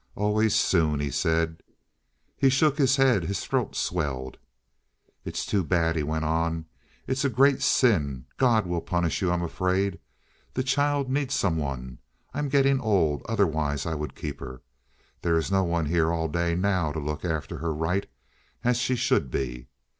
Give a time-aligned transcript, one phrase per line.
[0.15, 1.61] "Always soon," he said.
[2.35, 3.25] He shook his head.
[3.25, 4.39] His throat swelled.
[5.25, 6.65] "It's too bad," he went on.
[7.05, 8.25] "It's a great sin.
[8.37, 9.99] God will punish you, I'm afraid.
[10.55, 11.99] The child needs some one.
[12.33, 14.63] I'm getting old—otherwise I would keep her.
[15.21, 18.09] There is no one here all day now to look after her right,
[18.63, 19.67] as she should be."